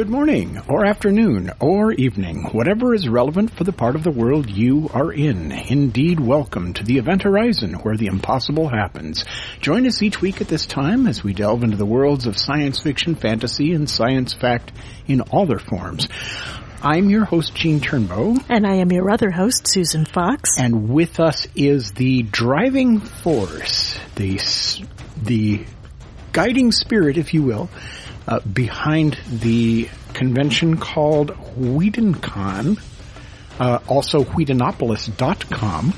Good 0.00 0.08
morning, 0.08 0.58
or 0.66 0.86
afternoon, 0.86 1.52
or 1.60 1.92
evening, 1.92 2.44
whatever 2.52 2.94
is 2.94 3.06
relevant 3.06 3.50
for 3.50 3.64
the 3.64 3.72
part 3.72 3.96
of 3.96 4.02
the 4.02 4.10
world 4.10 4.48
you 4.48 4.88
are 4.94 5.12
in. 5.12 5.52
Indeed, 5.52 6.18
welcome 6.18 6.72
to 6.72 6.82
the 6.82 6.96
Event 6.96 7.24
Horizon, 7.24 7.74
where 7.74 7.98
the 7.98 8.06
impossible 8.06 8.66
happens. 8.66 9.26
Join 9.60 9.86
us 9.86 10.00
each 10.00 10.22
week 10.22 10.40
at 10.40 10.48
this 10.48 10.64
time 10.64 11.06
as 11.06 11.22
we 11.22 11.34
delve 11.34 11.64
into 11.64 11.76
the 11.76 11.84
worlds 11.84 12.26
of 12.26 12.38
science 12.38 12.80
fiction, 12.80 13.14
fantasy, 13.14 13.74
and 13.74 13.90
science 13.90 14.32
fact 14.32 14.72
in 15.06 15.20
all 15.20 15.44
their 15.44 15.58
forms. 15.58 16.08
I'm 16.82 17.10
your 17.10 17.26
host, 17.26 17.54
Gene 17.54 17.80
Turnbow, 17.80 18.42
And 18.48 18.66
I 18.66 18.76
am 18.76 18.90
your 18.90 19.10
other 19.10 19.30
host, 19.30 19.68
Susan 19.68 20.06
Fox. 20.06 20.58
and 20.58 20.88
with 20.88 21.20
us 21.20 21.46
is 21.54 21.92
the 21.92 22.22
driving 22.22 23.00
force, 23.00 23.98
the 24.14 24.40
the 25.22 25.66
guiding 26.32 26.72
spirit, 26.72 27.18
if 27.18 27.34
you 27.34 27.42
will, 27.42 27.68
uh, 28.26 28.40
behind 28.40 29.18
the 29.28 29.88
convention 30.14 30.76
called 30.76 31.30
WhedonCon, 31.56 32.80
uh, 33.58 33.78
also 33.88 34.24
Whedonopolis.com. 34.24 35.94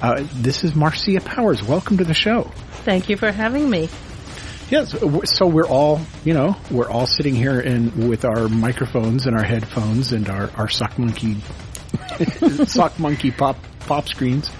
Uh, 0.00 0.26
this 0.34 0.64
is 0.64 0.72
Marsia 0.72 1.24
Powers. 1.24 1.62
Welcome 1.62 1.98
to 1.98 2.04
the 2.04 2.14
show. 2.14 2.50
Thank 2.84 3.08
you 3.08 3.16
for 3.16 3.32
having 3.32 3.68
me. 3.68 3.88
Yes, 4.68 4.96
so 5.36 5.46
we're 5.46 5.66
all, 5.66 6.00
you 6.24 6.34
know, 6.34 6.56
we're 6.72 6.90
all 6.90 7.06
sitting 7.06 7.36
here 7.36 7.60
and 7.60 8.08
with 8.08 8.24
our 8.24 8.48
microphones 8.48 9.26
and 9.26 9.36
our 9.36 9.44
headphones 9.44 10.12
and 10.12 10.28
our, 10.28 10.50
our 10.56 10.68
sock 10.68 10.98
monkey, 10.98 11.36
sock 12.66 12.98
monkey 12.98 13.30
pop, 13.30 13.56
pop 13.80 14.08
screens, 14.08 14.50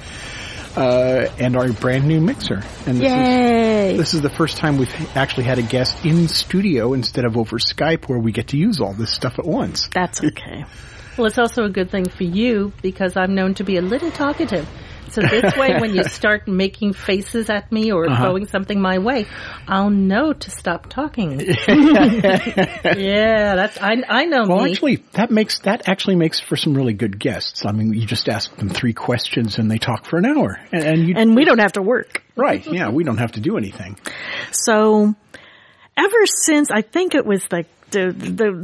uh, 0.77 1.29
and 1.39 1.57
our 1.57 1.73
brand 1.73 2.07
new 2.07 2.21
mixer. 2.21 2.63
And 2.87 3.01
this 3.01 3.13
is, 3.13 3.99
this 3.99 4.15
is 4.15 4.23
the 4.23 4.31
first 4.31 4.57
time 4.57 4.79
we've 4.79 5.17
actually 5.17 5.45
had 5.45 5.59
a 5.59 5.63
guest 5.63 6.05
in 6.05 6.29
studio 6.29 6.93
instead 6.93 7.25
of 7.25 7.37
over 7.37 7.59
Skype 7.59 8.09
where 8.09 8.19
we 8.19 8.33
get 8.33 8.49
to 8.49 8.57
use 8.57 8.81
all 8.81 8.93
this 8.93 9.11
stuff 9.11 9.39
at 9.39 9.47
once. 9.47 9.89
That's 9.93 10.23
okay. 10.23 10.65
Well, 11.17 11.27
it's 11.27 11.39
also 11.39 11.65
a 11.65 11.71
good 11.71 11.91
thing 11.91 12.09
for 12.09 12.25
you 12.25 12.73
because 12.83 13.17
I'm 13.17 13.35
known 13.35 13.55
to 13.55 13.65
be 13.65 13.79
a 13.79 13.83
little 13.83 14.11
talkative. 14.11 14.69
So 15.17 15.23
this 15.23 15.57
way, 15.57 15.81
when 15.81 15.95
you 15.95 16.05
start 16.21 16.47
making 16.47 16.93
faces 16.93 17.49
at 17.51 17.73
me 17.73 17.91
or 17.91 18.07
Uh-huh. 18.09 18.23
throwing 18.23 18.47
something 18.47 18.81
my 18.81 18.99
way, 18.99 19.27
I'll 19.67 19.91
know 19.91 20.33
to 20.35 20.51
stop 20.51 20.89
talking. 20.91 21.41
yeah, 21.69 23.55
that's 23.57 23.81
I. 23.81 23.97
I 24.09 24.25
know 24.27 24.45
Well, 24.47 24.65
me. 24.65 24.71
actually, 24.73 24.97
that 25.13 25.31
makes, 25.31 25.61
that 25.61 25.89
actually 25.89 26.17
makes 26.17 26.41
for 26.41 26.57
some 26.57 26.75
really 26.75 26.93
good 26.93 27.19
guests. 27.19 27.65
I 27.65 27.73
mean, 27.73 27.93
you 27.95 28.07
just 28.07 28.29
ask 28.29 28.55
them 28.57 28.69
three 28.69 28.93
questions 28.93 29.59
and 29.59 29.71
they 29.71 29.79
talk 29.79 30.05
for 30.05 30.19
an 30.19 30.27
hour. 30.27 30.61
And, 30.73 30.85
and 30.85 31.09
you, 31.09 31.15
And 31.17 31.35
we 31.35 31.45
don't 31.45 31.59
have 31.61 31.73
to 31.73 31.83
work. 31.83 32.23
right, 32.37 32.65
yeah, 32.67 32.91
we 32.91 33.05
don't 33.05 33.19
have 33.19 33.33
to 33.33 33.41
do 33.41 33.57
anything. 33.57 33.99
So, 34.53 35.15
ever 36.07 36.27
since 36.27 36.71
I 36.71 36.83
think 36.83 37.15
it 37.15 37.27
was 37.27 37.43
the 37.49 37.65
the 37.91 38.13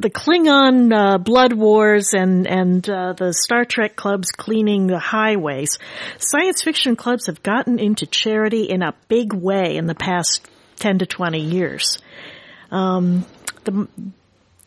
the, 0.01 0.11
Klingon 0.11 0.93
uh, 0.93 1.19
blood 1.19 1.53
wars 1.53 2.13
and 2.13 2.47
and 2.47 2.89
uh, 2.89 3.13
the 3.13 3.33
Star 3.33 3.65
Trek 3.65 3.95
clubs 3.95 4.29
cleaning 4.31 4.89
the 4.89 4.99
highways, 4.99 5.79
science 6.19 6.63
fiction 6.63 6.97
clubs 6.97 7.27
have 7.27 7.43
gotten 7.43 7.79
into 7.79 8.07
charity 8.07 8.65
in 8.65 8.83
a 8.83 8.95
big 9.09 9.33
way 9.33 9.77
in 9.77 9.87
the 9.87 9.95
past 9.95 10.47
ten 10.77 10.99
to 10.99 11.07
twenty 11.07 11.41
years. 11.41 11.99
Um, 12.71 13.25
the 13.65 13.87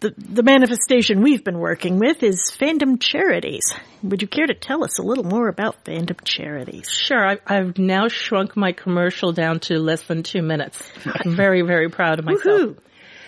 the, 0.06 0.14
the 0.18 0.44
manifestation 0.44 1.22
we've 1.22 1.44
been 1.44 1.58
working 1.58 1.98
with 1.98 2.22
is 2.22 2.56
fandom 2.60 3.00
charities. 3.00 3.74
Would 4.04 4.22
you 4.22 4.28
care 4.28 4.46
to 4.46 4.54
tell 4.54 4.84
us 4.84 5.00
a 5.00 5.02
little 5.02 5.24
more 5.24 5.48
about 5.48 5.84
fandom 5.84 6.24
charities? 6.24 6.90
Sure, 6.90 7.26
I, 7.28 7.38
I've 7.48 7.80
now 7.80 8.08
shrunk 8.08 8.56
my 8.56 8.72
commercial 8.72 9.32
down 9.32 9.62
to 9.62 9.80
less 9.80 10.04
than 10.04 10.22
two 10.22 10.44
minutes. 10.44 10.82
I'm 11.06 11.36
very, 11.36 11.64
very 11.64 11.90
proud 11.90 12.20
of 12.20 12.26
myself. 12.26 12.46
Woohoo! 12.46 12.78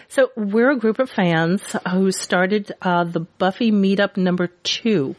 So 0.10 0.30
we're 0.38 0.72
a 0.72 0.78
group 0.78 1.00
of 1.00 1.10
fans 1.10 1.62
who 1.92 2.12
started 2.12 2.72
uh, 2.82 3.04
the 3.06 3.22
Buffy 3.22 3.72
meetup 3.72 4.16
number 4.16 4.48
two. 4.48 5.16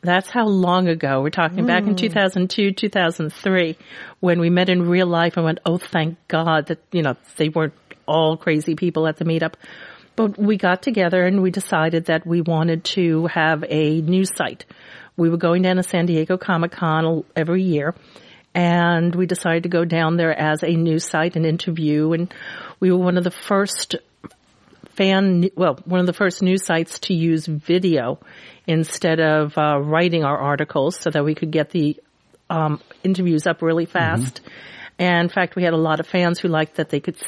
That's 0.00 0.28
how 0.30 0.46
long 0.46 0.88
ago. 0.88 1.20
We're 1.20 1.30
talking 1.30 1.64
back 1.64 1.84
in 1.84 1.94
2002, 1.94 2.72
2003, 2.72 3.76
when 4.18 4.40
we 4.40 4.50
met 4.50 4.68
in 4.68 4.88
real 4.88 5.06
life 5.06 5.36
and 5.36 5.44
went, 5.44 5.60
oh, 5.64 5.78
thank 5.78 6.16
God 6.26 6.66
that, 6.68 6.80
you 6.90 7.02
know, 7.02 7.14
they 7.36 7.50
weren't 7.50 7.74
all 8.04 8.36
crazy 8.36 8.74
people 8.74 9.06
at 9.06 9.18
the 9.18 9.24
meetup. 9.24 9.54
But 10.14 10.38
we 10.38 10.56
got 10.56 10.82
together 10.82 11.22
and 11.22 11.42
we 11.42 11.50
decided 11.50 12.06
that 12.06 12.26
we 12.26 12.40
wanted 12.42 12.84
to 12.84 13.26
have 13.26 13.64
a 13.68 14.00
news 14.02 14.30
site. 14.36 14.66
We 15.16 15.30
were 15.30 15.38
going 15.38 15.62
down 15.62 15.76
to 15.76 15.82
San 15.82 16.06
Diego 16.06 16.36
Comic 16.36 16.72
Con 16.72 17.24
every 17.34 17.62
year 17.62 17.94
and 18.54 19.14
we 19.14 19.26
decided 19.26 19.62
to 19.62 19.68
go 19.68 19.84
down 19.84 20.16
there 20.16 20.38
as 20.38 20.62
a 20.62 20.76
news 20.76 21.08
site 21.08 21.36
and 21.36 21.46
interview 21.46 22.12
and 22.12 22.32
we 22.80 22.90
were 22.90 22.98
one 22.98 23.16
of 23.16 23.24
the 23.24 23.30
first 23.30 23.96
fan, 24.96 25.48
well, 25.56 25.78
one 25.84 26.00
of 26.00 26.06
the 26.06 26.12
first 26.12 26.42
news 26.42 26.64
sites 26.64 26.98
to 27.00 27.14
use 27.14 27.46
video 27.46 28.18
instead 28.66 29.20
of 29.20 29.56
uh, 29.56 29.78
writing 29.80 30.24
our 30.24 30.36
articles 30.36 30.96
so 30.98 31.10
that 31.10 31.24
we 31.24 31.34
could 31.34 31.50
get 31.50 31.70
the 31.70 31.98
um, 32.50 32.80
interviews 33.02 33.46
up 33.46 33.62
really 33.62 33.86
fast. 33.86 34.40
And 34.98 35.24
in 35.24 35.28
fact, 35.30 35.56
we 35.56 35.64
had 35.64 35.72
a 35.72 35.78
lot 35.78 36.00
of 36.00 36.06
fans 36.06 36.38
who 36.38 36.48
liked 36.48 36.76
that 36.76 36.90
they 36.90 37.00
could 37.00 37.18